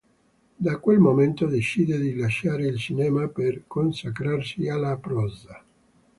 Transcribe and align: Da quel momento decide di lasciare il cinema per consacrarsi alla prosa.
Da 0.57 0.77
quel 0.79 0.97
momento 0.97 1.45
decide 1.45 1.99
di 1.99 2.15
lasciare 2.15 2.65
il 2.65 2.75
cinema 2.79 3.27
per 3.27 3.65
consacrarsi 3.67 4.67
alla 4.67 4.97
prosa. 4.97 5.63